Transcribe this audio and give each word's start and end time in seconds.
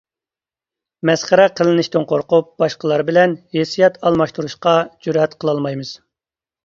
مەسخىرە 1.09 1.45
قىلىنىشتىن 1.59 2.07
قورقۇپ 2.11 2.49
باشقىلار 2.63 3.03
بىلەن 3.11 3.35
ھېسسىيات 3.59 4.01
ئالماشتۇرۇشقا 4.09 4.75
جۈرئەت 5.05 5.37
قىلالمايمىز. 5.45 5.93